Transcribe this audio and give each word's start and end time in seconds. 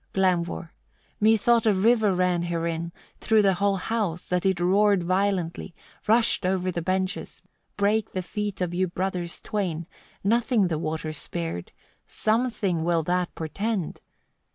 Glaumvor. 0.13 0.71
25. 1.19 1.21
"Methought 1.21 1.65
a 1.67 1.73
river 1.75 2.11
ran 2.15 2.41
herein, 2.41 2.91
through 3.19 3.43
the 3.43 3.53
whole 3.53 3.75
house, 3.77 4.29
that 4.29 4.47
it 4.47 4.59
roared 4.59 5.03
violently, 5.03 5.75
rushed 6.07 6.43
o'er 6.43 6.71
the 6.71 6.81
benches, 6.81 7.43
brake 7.77 8.13
the 8.13 8.23
feet 8.23 8.61
of 8.61 8.73
you 8.73 8.87
brothers 8.87 9.39
twain; 9.39 9.85
nothing 10.23 10.69
the 10.69 10.79
water 10.79 11.13
spared: 11.13 11.71
something 12.07 12.83
will 12.83 13.03
that 13.03 13.35
portend! 13.35 14.01